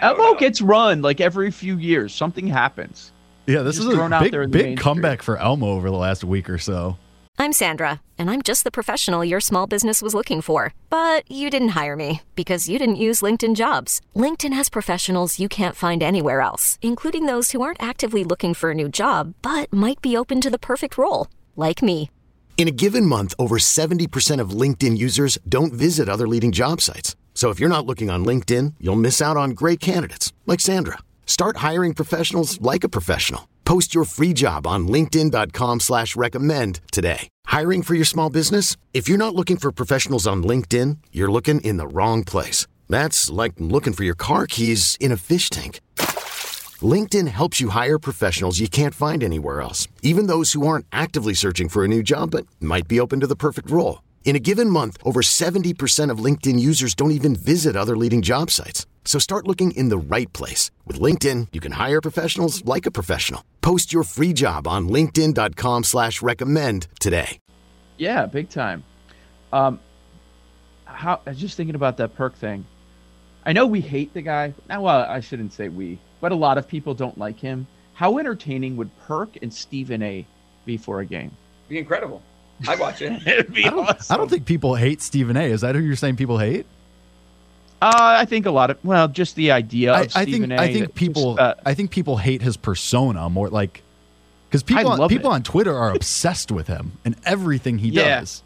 Elmo 0.00 0.22
know. 0.22 0.34
gets 0.34 0.60
run 0.60 1.02
like 1.02 1.20
every 1.20 1.50
few 1.50 1.78
years. 1.78 2.14
Something 2.14 2.46
happens. 2.46 3.12
Yeah, 3.46 3.62
this 3.62 3.76
just 3.76 3.88
is 3.88 3.94
a 3.94 3.96
thrown 3.96 4.10
big, 4.10 4.32
big 4.32 4.50
mainstream. 4.50 4.76
comeback 4.76 5.22
for 5.22 5.36
Elmo 5.36 5.68
over 5.68 5.90
the 5.90 5.96
last 5.96 6.24
week 6.24 6.48
or 6.50 6.58
so. 6.58 6.98
I'm 7.38 7.52
Sandra, 7.52 8.00
and 8.16 8.30
I'm 8.30 8.42
just 8.42 8.62
the 8.64 8.70
professional 8.70 9.24
your 9.24 9.40
small 9.40 9.66
business 9.66 10.00
was 10.00 10.14
looking 10.14 10.40
for. 10.40 10.72
But 10.88 11.28
you 11.30 11.50
didn't 11.50 11.70
hire 11.70 11.96
me 11.96 12.22
because 12.36 12.68
you 12.68 12.78
didn't 12.78 12.96
use 12.96 13.22
LinkedIn 13.22 13.54
jobs. 13.56 14.00
LinkedIn 14.16 14.52
has 14.52 14.68
professionals 14.70 15.38
you 15.38 15.48
can't 15.48 15.76
find 15.76 16.02
anywhere 16.02 16.40
else, 16.40 16.78
including 16.80 17.26
those 17.26 17.50
who 17.52 17.60
aren't 17.62 17.82
actively 17.82 18.22
looking 18.24 18.54
for 18.54 18.70
a 18.70 18.74
new 18.74 18.88
job 18.88 19.34
but 19.42 19.72
might 19.72 20.00
be 20.00 20.16
open 20.16 20.40
to 20.40 20.50
the 20.50 20.58
perfect 20.58 20.96
role, 20.98 21.26
like 21.56 21.82
me. 21.82 22.08
In 22.56 22.68
a 22.68 22.70
given 22.70 23.04
month, 23.04 23.34
over 23.38 23.58
70% 23.58 24.40
of 24.40 24.58
LinkedIn 24.60 24.96
users 24.96 25.38
don't 25.46 25.72
visit 25.72 26.08
other 26.08 26.26
leading 26.26 26.50
job 26.50 26.80
sites. 26.80 27.14
So 27.34 27.50
if 27.50 27.60
you're 27.60 27.68
not 27.76 27.84
looking 27.84 28.08
on 28.08 28.24
LinkedIn, 28.24 28.74
you'll 28.80 29.04
miss 29.04 29.20
out 29.20 29.36
on 29.36 29.50
great 29.50 29.80
candidates 29.80 30.32
like 30.46 30.60
Sandra. 30.60 30.98
Start 31.26 31.58
hiring 31.58 31.94
professionals 31.94 32.58
like 32.62 32.84
a 32.84 32.88
professional. 32.88 33.48
Post 33.64 33.94
your 33.94 34.04
free 34.04 34.32
job 34.32 34.66
on 34.66 34.86
linkedin.com 34.88 35.80
slash 35.80 36.16
recommend 36.16 36.80
today. 36.90 37.28
Hiring 37.46 37.82
for 37.82 37.94
your 37.94 38.04
small 38.04 38.30
business? 38.30 38.76
If 38.92 39.08
you're 39.08 39.18
not 39.18 39.34
looking 39.34 39.56
for 39.56 39.72
professionals 39.72 40.26
on 40.26 40.44
LinkedIn, 40.44 40.98
you're 41.12 41.30
looking 41.30 41.60
in 41.60 41.76
the 41.76 41.88
wrong 41.88 42.24
place. 42.24 42.66
That's 42.88 43.30
like 43.30 43.54
looking 43.58 43.94
for 43.94 44.04
your 44.04 44.14
car 44.14 44.46
keys 44.46 44.96
in 45.00 45.10
a 45.10 45.16
fish 45.16 45.50
tank. 45.50 45.80
LinkedIn 46.84 47.28
helps 47.28 47.60
you 47.60 47.68
hire 47.68 47.98
professionals 47.98 48.58
you 48.58 48.68
can't 48.68 48.94
find 48.94 49.22
anywhere 49.22 49.60
else, 49.60 49.86
even 50.02 50.26
those 50.26 50.52
who 50.54 50.66
aren't 50.66 50.86
actively 50.90 51.34
searching 51.34 51.68
for 51.68 51.84
a 51.84 51.88
new 51.88 52.02
job 52.02 52.32
but 52.32 52.46
might 52.60 52.88
be 52.88 52.98
open 52.98 53.20
to 53.20 53.26
the 53.28 53.36
perfect 53.36 53.70
role. 53.70 54.02
In 54.24 54.34
a 54.34 54.40
given 54.40 54.68
month, 54.68 54.96
over 55.04 55.20
70% 55.20 56.10
of 56.10 56.18
LinkedIn 56.18 56.58
users 56.58 56.96
don't 56.96 57.12
even 57.12 57.36
visit 57.36 57.76
other 57.76 57.96
leading 57.96 58.22
job 58.22 58.50
sites. 58.50 58.86
So 59.04 59.20
start 59.20 59.46
looking 59.46 59.70
in 59.72 59.90
the 59.90 59.98
right 59.98 60.32
place. 60.32 60.72
With 60.86 60.98
LinkedIn, 60.98 61.48
you 61.52 61.60
can 61.60 61.72
hire 61.72 62.00
professionals 62.00 62.64
like 62.64 62.86
a 62.86 62.90
professional. 62.90 63.44
Post 63.60 63.92
your 63.92 64.02
free 64.02 64.32
job 64.32 64.66
on 64.66 64.88
linkedin.com 64.88 65.84
slash 65.84 66.22
recommend 66.22 66.88
today. 66.98 67.38
Yeah, 67.96 68.26
big 68.26 68.48
time. 68.48 68.82
Um, 69.52 69.78
how 70.84 71.20
I 71.24 71.30
was 71.30 71.38
just 71.38 71.56
thinking 71.56 71.76
about 71.76 71.96
that 71.98 72.16
perk 72.16 72.34
thing. 72.34 72.66
I 73.46 73.52
know 73.52 73.66
we 73.66 73.80
hate 73.80 74.14
the 74.14 74.22
guy. 74.22 74.54
Now, 74.68 74.82
well, 74.82 75.02
I 75.02 75.20
shouldn't 75.20 75.52
say 75.52 75.68
we, 75.68 76.00
but 76.20 76.32
a 76.32 76.34
lot 76.34 76.58
of 76.58 76.66
people 76.68 76.94
don't 76.94 77.18
like 77.18 77.38
him. 77.38 77.66
How 77.94 78.18
entertaining 78.18 78.76
would 78.76 78.90
Perk 79.06 79.36
and 79.42 79.52
Stephen 79.52 80.02
A. 80.02 80.26
be 80.64 80.76
for 80.76 81.00
a 81.00 81.04
game? 81.06 81.30
Be 81.68 81.78
incredible. 81.78 82.22
I'd 82.68 82.78
watch 82.78 83.02
it. 83.02 83.12
It'd 83.26 83.52
be 83.52 83.64
I 83.64 83.70
don't, 83.70 83.88
awesome. 83.88 84.14
I 84.14 84.16
don't 84.16 84.28
think 84.28 84.46
people 84.46 84.74
hate 84.74 85.02
Stephen 85.02 85.36
A. 85.36 85.42
Is 85.44 85.60
that 85.62 85.74
who 85.74 85.80
you're 85.80 85.96
saying 85.96 86.16
people 86.16 86.38
hate? 86.38 86.66
Uh, 87.82 87.90
I 87.92 88.24
think 88.24 88.46
a 88.46 88.50
lot 88.50 88.70
of 88.70 88.82
well, 88.84 89.08
just 89.08 89.36
the 89.36 89.50
idea 89.50 89.92
I, 89.92 90.00
of 90.02 90.16
I 90.16 90.22
Stephen 90.22 90.50
think 90.50 90.60
A. 90.60 90.62
I 90.62 90.72
think 90.72 90.94
people 90.94 91.34
just, 91.34 91.40
uh, 91.40 91.54
I 91.66 91.74
think 91.74 91.90
people 91.90 92.16
hate 92.16 92.40
his 92.42 92.56
persona 92.56 93.28
more 93.28 93.50
like 93.50 93.82
because 94.48 94.62
people 94.62 94.88
on, 94.88 95.08
people 95.08 95.30
it. 95.30 95.34
on 95.34 95.42
Twitter 95.42 95.76
are 95.76 95.92
obsessed 95.94 96.50
with 96.50 96.66
him 96.66 96.92
and 97.04 97.16
everything 97.24 97.78
he 97.78 97.88
Yeah. 97.88 98.20
does. 98.20 98.42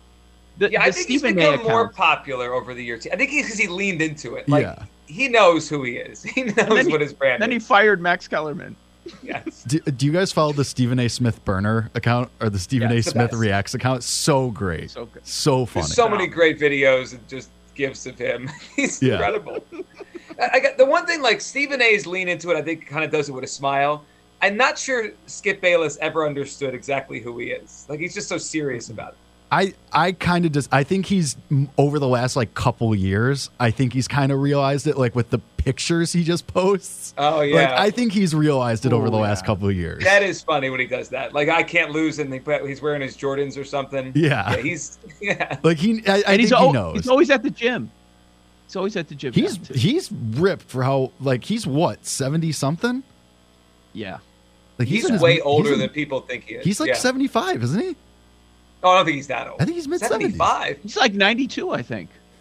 The, 0.59 0.71
Yeah, 0.71 0.83
I 0.83 0.91
think 0.91 1.09
he's 1.09 1.21
Stephen 1.21 1.39
A. 1.39 1.53
become 1.53 1.67
more 1.67 1.89
popular 1.89 2.53
over 2.53 2.75
the 2.75 2.83
years. 2.85 3.07
I 3.13 3.17
think 3.17 3.31
he's 3.31 3.47
because 3.47 3.59
he 3.59 3.69
leaned 3.69 4.03
into 4.03 4.35
it. 4.37 4.49
Like 4.49 4.63
Yeah. 4.65 4.85
he 5.07 5.29
knows 5.29 5.69
who 5.69 5.83
he 5.85 5.93
is. 5.97 6.23
He 6.35 6.45
knows 6.45 6.55
then 6.55 6.87
he- 6.87 6.93
what 6.93 7.01
his 7.01 7.13
brand 7.13 7.37
is. 7.43 7.47
Then 7.47 7.51
he 7.53 7.59
fired 7.59 8.01
Max 8.01 8.29
Kellerman. 8.29 8.77
yes. 9.23 9.65
Do, 9.67 9.79
do 9.79 10.05
you 10.07 10.13
guys 10.13 10.33
follow 10.33 10.53
the 10.53 10.65
Stephen 10.65 10.99
A. 10.99 11.09
Smith 11.09 11.43
burner 11.45 11.91
account 11.95 12.31
or 12.41 12.51
the 12.51 12.59
Stephen 12.59 12.91
Yeah, 12.91 12.99
A. 12.99 13.03
Smith 13.03 13.31
best. 13.31 13.41
reacts 13.41 13.75
account? 13.75 14.03
So 14.05 14.51
great, 14.51 14.91
So 14.91 15.07
good. 15.07 15.27
so 15.27 15.65
funny. 15.65 15.83
There's 15.85 15.95
so 15.95 16.09
many 16.09 16.27
great 16.27 16.59
videos 16.59 17.13
and 17.15 17.27
just 17.29 17.51
gifts 17.75 18.05
of 18.07 18.19
him. 18.19 18.51
He's 18.77 19.03
Yeah. 19.03 19.15
incredible. 19.15 19.65
I, 20.41 20.51
I 20.55 20.61
got 20.61 20.77
the 20.77 20.85
one 20.85 21.07
thing 21.07 21.23
like 21.23 21.41
Stephen 21.41 21.81
A's 21.81 22.07
lean 22.07 22.29
into 22.29 22.51
it. 22.51 22.57
I 22.57 22.63
think 22.63 22.87
kind 22.87 23.05
of 23.05 23.11
does 23.11 23.29
it 23.29 23.33
with 23.33 23.45
a 23.45 23.49
smile. 23.49 24.05
I'm 24.43 24.57
not 24.57 24.79
sure 24.79 25.11
Skip 25.27 25.61
Bayless 25.61 25.97
ever 26.01 26.27
understood 26.27 26.75
exactly 26.75 27.19
who 27.19 27.39
he 27.39 27.47
is. 27.51 27.87
Like 27.89 28.01
he's 28.01 28.15
just 28.15 28.29
so 28.29 28.37
serious 28.39 28.85
mm-hmm. 28.85 28.95
about 28.95 29.13
it. 29.13 29.19
I 29.51 29.73
I 29.93 30.13
kind 30.13 30.45
of 30.45 30.53
just 30.53 30.69
I 30.73 30.85
think 30.85 31.07
he's 31.07 31.37
over 31.79 31.99
the 31.99 32.09
last 32.09 32.37
like 32.37 32.53
couple 32.55 32.95
years. 32.95 33.49
I 33.59 33.71
think 33.71 33.93
he's 33.95 34.07
kind 34.07 34.31
of 34.31 34.41
realized 34.41 34.87
it, 34.87 34.99
like 34.99 35.15
with 35.15 35.31
the 35.31 35.39
pictures 35.57 36.13
he 36.13 36.23
just 36.23 36.47
posts. 36.55 37.15
Oh 37.17 37.39
Like 37.39 37.51
yeah, 37.51 37.75
I 37.81 37.91
think 37.91 38.13
he's 38.13 38.35
realized 38.35 38.85
it 38.85 38.93
over 38.93 39.09
the 39.09 39.17
Ooh, 39.17 39.21
last 39.21 39.43
yeah. 39.43 39.47
couple 39.47 39.69
of 39.69 39.75
years. 39.75 40.05
that 40.05 40.23
is 40.23 40.43
funny 40.43 40.69
when 40.69 40.81
he 40.81 40.87
does 40.87 41.09
that. 41.11 41.33
Like 41.33 41.49
I 41.49 41.63
can't 41.63 41.93
lose, 41.93 42.19
and 42.19 42.31
they 42.33 42.41
he's 42.67 42.83
wearing 42.83 43.01
his 43.01 43.17
Jordans 43.17 43.57
or 43.57 43.65
something. 43.65 44.13
Yeah. 44.15 44.55
he's 44.57 44.99
yeah. 45.21 45.59
like 45.63 45.79
he, 45.79 46.03
I, 46.07 46.13
I 46.13 46.17
and 46.17 46.25
think 46.27 46.41
he's, 46.41 46.51
he 46.59 46.73
knows. 46.73 46.95
he's 46.97 47.09
always 47.09 47.31
at 47.31 47.43
the 47.43 47.51
gym. 47.51 47.91
He's 48.67 48.77
always 48.77 48.97
at 48.97 49.09
the 49.09 49.15
gym. 49.15 49.33
He's 49.33 49.57
he's 49.69 50.13
ripped 50.13 50.65
for 50.69 50.83
how 50.83 51.13
like 51.21 51.43
he's 51.45 51.67
what 51.67 52.05
seventy 52.05 52.53
something. 52.53 53.03
yeah. 53.95 54.19
Like 54.79 54.87
He's, 54.89 55.07
in 55.07 55.15
his- 55.15 55.23
way 55.23 55.41
older 55.41 55.71
he's 55.71 55.75
in- 55.75 55.81
than 55.81 55.89
people 55.89 56.21
think 56.21 56.45
he 56.45 56.55
is. 56.57 56.65
He's 56.65 56.79
like 56.81 56.89
Yeah. 56.89 56.95
seventy 56.97 57.27
five, 57.29 57.63
isn't 57.65 57.81
he? 57.83 57.97
Oh, 58.83 58.91
I 58.91 58.97
don't 58.97 59.05
think 59.07 59.17
he's 59.17 59.27
that 59.27 59.49
old. 59.49 59.61
I 59.61 59.65
think 59.65 59.75
he's 59.77 59.89
mid 59.89 60.01
seventy-five. 60.01 60.79
He's 60.83 60.97
like 60.97 61.15
92, 61.15 61.71
I 61.71 61.83
think. 61.83 62.11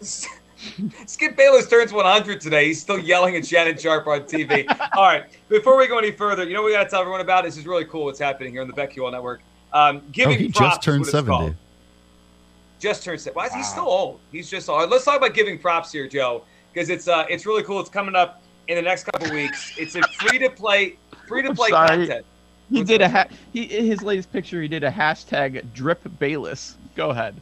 Skip 1.06 1.36
Bayless 1.36 1.68
turns 1.68 1.92
100 1.92 2.40
today. 2.40 2.66
He's 2.66 2.80
still 2.80 2.98
yelling 2.98 3.36
at 3.36 3.46
Shannon 3.46 3.78
Sharpe 3.78 4.06
on 4.06 4.20
TV. 4.22 4.64
All 4.96 5.04
right, 5.04 5.24
before 5.48 5.76
we 5.76 5.86
go 5.86 5.98
any 5.98 6.10
further, 6.12 6.44
you 6.44 6.54
know 6.54 6.62
what 6.62 6.66
we 6.68 6.72
got 6.72 6.84
to 6.84 6.90
tell 6.90 7.00
everyone 7.00 7.20
about? 7.20 7.44
This 7.44 7.56
is 7.56 7.66
really 7.66 7.84
cool 7.84 8.04
what's 8.04 8.18
happening 8.18 8.52
here 8.52 8.62
on 8.62 8.68
the 8.68 8.74
BetQL 8.74 9.10
Network. 9.12 9.40
Um, 9.72 10.02
Oh, 10.24 10.30
he 10.30 10.48
props 10.48 10.76
just 10.76 10.82
turned 10.82 11.02
is 11.02 11.12
what 11.12 11.18
it's 11.20 11.26
seventy. 11.26 11.28
called. 11.36 11.54
Just 12.80 13.04
turned 13.04 13.20
seventy. 13.20 13.36
Why 13.36 13.46
is 13.46 13.54
he 13.54 13.62
still 13.62 13.88
old? 13.88 14.20
He's 14.32 14.48
just 14.50 14.68
old. 14.68 14.88
Let's 14.90 15.04
talk 15.04 15.16
about 15.16 15.34
giving 15.34 15.58
props 15.58 15.92
here, 15.92 16.08
Joe, 16.08 16.44
because 16.72 16.88
it's 16.90 17.06
uh, 17.08 17.26
it's 17.28 17.46
really 17.46 17.62
cool. 17.62 17.80
It's 17.80 17.90
coming 17.90 18.14
up 18.16 18.42
in 18.68 18.76
the 18.76 18.82
next 18.82 19.04
couple 19.04 19.30
weeks. 19.32 19.74
It's 19.78 19.94
a 19.94 20.02
free 20.20 20.38
to 20.38 20.50
play, 20.50 20.96
free 21.26 21.42
to 21.42 21.54
play 21.54 21.70
content. 21.70 22.24
He 22.70 22.78
What's 22.78 22.90
did 22.90 23.00
a 23.00 23.08
ha- 23.08 23.28
he 23.54 23.62
in 23.62 23.86
his 23.86 24.02
latest 24.02 24.30
picture. 24.30 24.60
He 24.60 24.68
did 24.68 24.84
a 24.84 24.90
hashtag 24.90 25.64
drip 25.72 26.00
Bayless. 26.18 26.76
Go 26.96 27.10
ahead. 27.10 27.34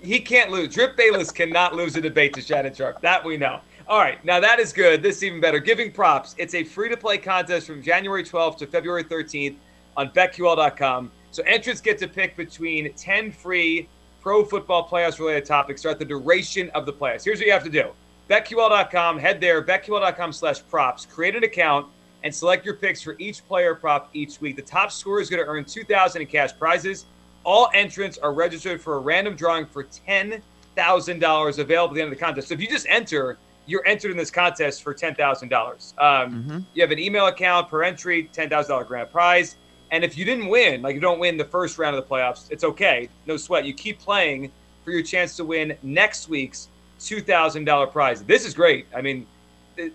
He 0.00 0.20
can't 0.20 0.50
lose. 0.50 0.72
Drip 0.74 0.96
Bayless 0.96 1.32
cannot 1.32 1.74
lose 1.74 1.96
a 1.96 2.00
debate 2.00 2.34
to 2.34 2.40
Shannon 2.40 2.74
Sharpe. 2.74 3.00
That 3.00 3.24
we 3.24 3.36
know. 3.36 3.60
All 3.88 3.98
right, 3.98 4.24
now 4.24 4.38
that 4.40 4.60
is 4.60 4.72
good. 4.72 5.02
This 5.02 5.16
is 5.16 5.24
even 5.24 5.40
better. 5.40 5.58
Giving 5.58 5.90
props. 5.90 6.34
It's 6.38 6.54
a 6.54 6.62
free 6.62 6.88
to 6.90 6.96
play 6.96 7.18
contest 7.18 7.66
from 7.66 7.82
January 7.82 8.22
12th 8.24 8.58
to 8.58 8.66
February 8.66 9.04
13th 9.04 9.56
on 9.96 10.10
BetQL.com. 10.10 11.10
So 11.30 11.42
entrants 11.44 11.80
get 11.80 11.98
to 11.98 12.08
pick 12.08 12.36
between 12.36 12.92
10 12.94 13.32
free 13.32 13.88
pro 14.20 14.44
football 14.44 14.88
playoffs 14.88 15.18
related 15.18 15.44
topics 15.44 15.82
throughout 15.82 15.98
the 15.98 16.04
duration 16.04 16.70
of 16.70 16.86
the 16.86 16.92
playoffs. 16.92 17.24
Here's 17.24 17.38
what 17.38 17.46
you 17.46 17.52
have 17.52 17.64
to 17.64 17.70
do. 17.70 17.90
BetQL.com, 18.30 19.18
head 19.18 19.40
there, 19.40 19.62
BetQL.com 19.62 20.32
slash 20.32 20.62
props, 20.70 21.04
create 21.06 21.34
an 21.34 21.42
account, 21.44 21.86
and 22.24 22.34
select 22.34 22.64
your 22.64 22.74
picks 22.74 23.02
for 23.02 23.16
each 23.18 23.46
player 23.46 23.74
prop 23.74 24.08
each 24.12 24.40
week. 24.40 24.56
The 24.56 24.62
top 24.62 24.92
scorer 24.92 25.20
is 25.20 25.28
going 25.28 25.42
to 25.42 25.48
earn 25.48 25.64
2000 25.64 26.22
in 26.22 26.28
cash 26.28 26.50
prizes. 26.58 27.06
All 27.44 27.68
entrants 27.74 28.18
are 28.18 28.32
registered 28.32 28.80
for 28.80 28.94
a 28.96 28.98
random 29.00 29.34
drawing 29.34 29.66
for 29.66 29.84
$10,000 29.84 31.58
available 31.58 31.92
at 31.92 31.94
the 31.96 32.00
end 32.02 32.12
of 32.12 32.18
the 32.18 32.24
contest. 32.24 32.48
So 32.48 32.54
if 32.54 32.60
you 32.60 32.68
just 32.68 32.86
enter, 32.88 33.38
you're 33.66 33.86
entered 33.86 34.10
in 34.10 34.16
this 34.16 34.30
contest 34.30 34.82
for 34.82 34.94
$10,000. 34.94 35.94
Um, 35.98 36.44
Mhm. 36.44 36.64
You 36.74 36.82
have 36.82 36.90
an 36.90 36.98
email 36.98 37.26
account 37.26 37.68
per 37.68 37.82
entry, 37.82 38.28
$10,000 38.32 38.84
grand 38.84 39.10
prize. 39.10 39.56
And 39.90 40.04
if 40.04 40.16
you 40.16 40.24
didn't 40.24 40.46
win, 40.48 40.80
like 40.82 40.94
you 40.94 41.00
don't 41.00 41.18
win 41.18 41.36
the 41.36 41.44
first 41.44 41.78
round 41.78 41.94
of 41.96 42.02
the 42.02 42.08
playoffs, 42.08 42.50
it's 42.50 42.64
okay. 42.64 43.08
No 43.26 43.36
sweat. 43.36 43.64
You 43.64 43.74
keep 43.74 43.98
playing 43.98 44.50
for 44.84 44.90
your 44.90 45.02
chance 45.02 45.36
to 45.36 45.44
win 45.44 45.76
next 45.82 46.28
week's 46.28 46.68
$2,000 46.98 47.86
prize. 47.92 48.22
This 48.24 48.46
is 48.46 48.54
great. 48.54 48.86
I 48.96 49.02
mean, 49.02 49.26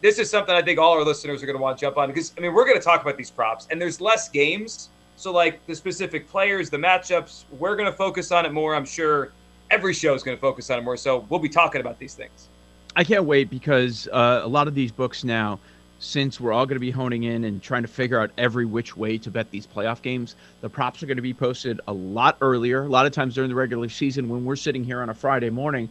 this 0.02 0.20
is 0.20 0.30
something 0.30 0.54
I 0.54 0.62
think 0.62 0.80
all 0.80 0.94
our 0.94 1.04
listeners 1.04 1.42
are 1.44 1.46
going 1.46 1.58
to 1.58 1.62
want 1.62 1.78
to 1.78 1.82
jump 1.82 1.98
on 1.98 2.10
because, 2.10 2.34
I 2.38 2.42
mean, 2.42 2.54
we're 2.54 2.66
going 2.66 2.78
to 2.78 2.84
talk 2.84 3.02
about 3.02 3.18
these 3.18 3.32
props 3.32 3.68
and 3.70 3.82
there's 3.82 4.02
less 4.02 4.30
games. 4.30 4.90
So, 5.16 5.32
like 5.32 5.66
the 5.66 5.76
specific 5.76 6.28
players, 6.30 6.70
the 6.70 6.78
matchups, 6.78 7.46
we're 7.52 7.76
going 7.76 7.90
to 7.90 7.98
focus 7.98 8.32
on 8.32 8.46
it 8.46 8.54
more. 8.54 8.76
I'm 8.76 8.86
sure 8.86 9.32
every 9.72 9.94
show 9.94 10.14
is 10.14 10.22
going 10.22 10.38
to 10.38 10.42
focus 10.42 10.70
on 10.70 10.80
it 10.80 10.84
more. 10.84 10.98
So, 10.98 11.26
we'll 11.30 11.40
be 11.40 11.50
talking 11.50 11.82
about 11.82 11.98
these 11.98 12.14
things. 12.14 12.50
I 12.96 13.04
can't 13.04 13.26
wait 13.26 13.50
because 13.50 14.08
uh, 14.12 14.42
a 14.44 14.48
lot 14.48 14.68
of 14.68 14.76
these 14.76 14.92
books 14.92 15.24
now, 15.24 15.60
since 16.00 16.40
we're 16.40 16.54
all 16.54 16.66
going 16.66 16.76
to 16.76 16.80
be 16.80 16.92
honing 16.92 17.24
in 17.24 17.44
and 17.44 17.62
trying 17.62 17.82
to 17.82 17.88
figure 17.88 18.20
out 18.20 18.32
every 18.38 18.66
which 18.66 18.96
way 18.96 19.18
to 19.18 19.32
bet 19.32 19.50
these 19.50 19.66
playoff 19.66 20.02
games, 20.02 20.36
the 20.62 20.70
props 20.70 21.02
are 21.02 21.08
going 21.08 21.18
to 21.18 21.24
be 21.24 21.34
posted 21.34 21.82
a 21.88 21.94
lot 21.94 22.38
earlier. 22.42 22.84
A 22.84 22.88
lot 22.88 23.06
of 23.06 23.12
times 23.12 23.36
during 23.36 23.50
the 23.50 23.56
regular 23.56 23.90
season, 23.90 24.30
when 24.30 24.46
we're 24.46 24.56
sitting 24.56 24.84
here 24.84 25.02
on 25.02 25.10
a 25.10 25.14
Friday 25.14 25.50
morning, 25.50 25.90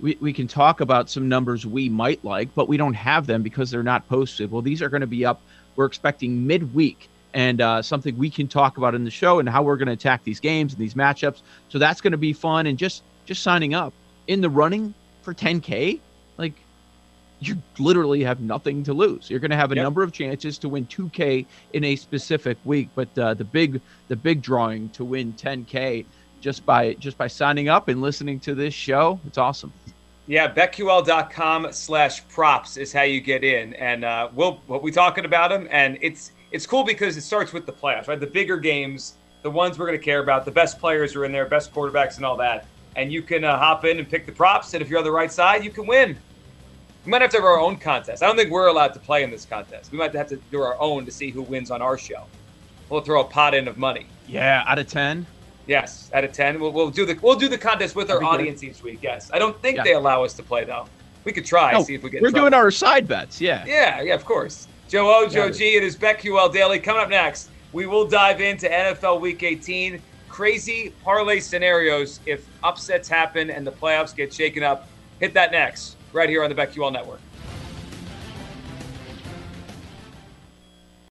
we, 0.00 0.16
we 0.20 0.32
can 0.32 0.48
talk 0.48 0.80
about 0.80 1.10
some 1.10 1.28
numbers 1.28 1.66
we 1.66 1.88
might 1.88 2.22
like, 2.24 2.54
but 2.54 2.68
we 2.68 2.76
don't 2.76 2.94
have 2.94 3.26
them 3.26 3.42
because 3.42 3.70
they're 3.70 3.82
not 3.82 4.08
posted. 4.08 4.50
Well, 4.50 4.62
these 4.62 4.82
are 4.82 4.88
going 4.88 5.00
to 5.02 5.06
be 5.06 5.24
up. 5.24 5.42
We're 5.76 5.86
expecting 5.86 6.46
midweek 6.46 7.08
and 7.34 7.60
uh, 7.60 7.82
something 7.82 8.16
we 8.16 8.30
can 8.30 8.48
talk 8.48 8.78
about 8.78 8.94
in 8.94 9.04
the 9.04 9.10
show 9.10 9.38
and 9.40 9.48
how 9.48 9.62
we're 9.62 9.76
going 9.76 9.86
to 9.88 9.92
attack 9.92 10.24
these 10.24 10.40
games 10.40 10.72
and 10.72 10.80
these 10.80 10.94
matchups. 10.94 11.42
So 11.68 11.78
that's 11.78 12.00
going 12.00 12.12
to 12.12 12.18
be 12.18 12.32
fun. 12.32 12.66
And 12.66 12.78
just 12.78 13.04
just 13.26 13.42
signing 13.42 13.74
up 13.74 13.94
in 14.26 14.40
the 14.40 14.50
running 14.50 14.94
for 15.22 15.34
10K, 15.34 16.02
like 16.38 16.66
you 17.40 17.62
literally 17.78 18.24
have 18.24 18.40
nothing 18.40 18.82
to 18.84 18.94
lose. 18.94 19.30
You're 19.30 19.40
going 19.40 19.52
to 19.52 19.56
have 19.56 19.72
a 19.72 19.76
Yep. 19.76 19.82
number 19.84 20.02
of 20.02 20.12
chances 20.12 20.58
to 20.60 20.68
win 20.68 20.86
2K 20.86 21.46
in 21.70 21.84
a 21.84 21.96
specific 21.96 22.58
week, 22.64 22.90
but 22.96 23.16
uh, 23.18 23.34
the 23.34 23.44
big 23.44 23.82
the 24.08 24.16
big 24.16 24.42
drawing 24.42 24.90
to 24.92 25.04
win 25.04 25.34
10K 25.34 26.08
just 26.40 26.64
by 26.64 26.94
just 26.94 27.18
by 27.18 27.26
signing 27.26 27.68
up 27.68 27.88
and 27.88 28.00
listening 28.00 28.40
to 28.40 28.54
this 28.54 28.74
show, 28.74 29.20
it's 29.26 29.38
awesome. 29.38 29.72
Yeah, 30.28 30.52
betql.com 30.52 31.72
slash 31.72 32.28
props 32.28 32.76
is 32.76 32.92
how 32.92 33.02
you 33.02 33.22
get 33.22 33.42
in. 33.42 33.72
And 33.74 34.04
uh, 34.04 34.28
we'll, 34.34 34.60
we'll 34.68 34.78
be 34.78 34.90
talking 34.90 35.24
about 35.24 35.48
them. 35.48 35.66
And 35.70 35.98
it's 36.02 36.32
it's 36.52 36.66
cool 36.66 36.84
because 36.84 37.16
it 37.16 37.22
starts 37.22 37.52
with 37.52 37.64
the 37.64 37.72
playoffs, 37.72 38.08
right? 38.08 38.20
The 38.20 38.26
bigger 38.26 38.58
games, 38.58 39.14
the 39.42 39.50
ones 39.50 39.78
we're 39.78 39.86
going 39.86 39.98
to 39.98 40.04
care 40.04 40.20
about, 40.20 40.44
the 40.44 40.50
best 40.50 40.78
players 40.78 41.16
are 41.16 41.24
in 41.24 41.32
there, 41.32 41.46
best 41.46 41.72
quarterbacks 41.74 42.16
and 42.16 42.26
all 42.26 42.36
that. 42.36 42.66
And 42.96 43.10
you 43.10 43.22
can 43.22 43.42
uh, 43.42 43.58
hop 43.58 43.86
in 43.86 43.98
and 43.98 44.08
pick 44.08 44.26
the 44.26 44.32
props. 44.32 44.74
And 44.74 44.82
if 44.82 44.90
you're 44.90 44.98
on 44.98 45.04
the 45.04 45.10
right 45.10 45.32
side, 45.32 45.64
you 45.64 45.70
can 45.70 45.86
win. 45.86 46.16
We 47.04 47.10
might 47.10 47.22
have 47.22 47.30
to 47.30 47.38
have 47.38 47.44
our 47.44 47.58
own 47.58 47.76
contest. 47.76 48.22
I 48.22 48.26
don't 48.26 48.36
think 48.36 48.50
we're 48.50 48.66
allowed 48.66 48.92
to 48.94 49.00
play 49.00 49.22
in 49.22 49.30
this 49.30 49.46
contest. 49.46 49.92
We 49.92 49.98
might 49.98 50.14
have 50.14 50.28
to 50.28 50.36
do 50.50 50.60
our 50.60 50.78
own 50.78 51.06
to 51.06 51.10
see 51.10 51.30
who 51.30 51.42
wins 51.42 51.70
on 51.70 51.80
our 51.80 51.96
show. 51.96 52.24
We'll 52.90 53.00
throw 53.00 53.22
a 53.22 53.24
pot 53.24 53.54
in 53.54 53.68
of 53.68 53.78
money. 53.78 54.06
Yeah, 54.26 54.64
out 54.66 54.78
of 54.78 54.88
10. 54.88 55.26
Yes, 55.68 56.10
out 56.14 56.24
of 56.24 56.32
ten, 56.32 56.58
we'll, 56.58 56.72
we'll 56.72 56.90
do 56.90 57.04
the 57.06 57.16
we'll 57.22 57.36
do 57.38 57.46
the 57.48 57.58
contest 57.58 57.94
with 57.94 58.10
our 58.10 58.18
be 58.18 58.24
good. 58.24 58.30
audience 58.32 58.64
each 58.64 58.82
week. 58.82 59.00
Yes, 59.02 59.30
I 59.32 59.38
don't 59.38 59.60
think 59.62 59.76
Yeah. 59.76 59.84
they 59.84 59.92
allow 59.92 60.24
us 60.24 60.32
to 60.34 60.42
play 60.42 60.64
though. 60.64 60.86
We 61.24 61.32
could 61.32 61.44
try 61.44 61.72
No, 61.72 61.82
see 61.82 61.94
if 61.94 62.02
we 62.02 62.08
get. 62.10 62.22
we're 62.22 62.30
doing 62.30 62.54
our 62.54 62.70
side 62.70 63.06
bets. 63.06 63.38
Yeah. 63.40 63.64
Yeah, 63.66 64.00
yeah, 64.00 64.14
of 64.14 64.24
course. 64.24 64.66
Joe 64.88 65.14
O, 65.14 65.28
Joe. 65.28 65.50
G, 65.50 65.76
it 65.76 65.82
is 65.82 65.94
BetQL 65.96 66.50
Daily. 66.52 66.78
Coming 66.78 67.02
up 67.02 67.10
next, 67.10 67.50
we 67.74 67.86
will 67.86 68.06
dive 68.06 68.40
into 68.40 68.66
NFL 68.66 69.20
Week 69.20 69.42
18. 69.42 70.00
Crazy 70.30 70.94
parlay 71.04 71.40
scenarios 71.40 72.20
if 72.24 72.46
upsets 72.62 73.06
happen 73.08 73.50
and 73.50 73.66
the 73.66 73.72
playoffs 73.72 74.16
get 74.16 74.32
shaken 74.32 74.62
up. 74.62 74.88
Hit 75.20 75.34
that 75.34 75.52
next, 75.52 75.96
right 76.14 76.30
here 76.30 76.42
on 76.42 76.48
the 76.48 76.54
BetQL 76.56 76.90
Network. 76.92 77.20